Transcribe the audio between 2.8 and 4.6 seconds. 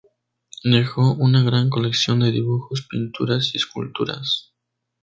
pinturas y esculturas.